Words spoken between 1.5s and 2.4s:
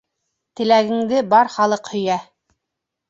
халыҡ һөйә.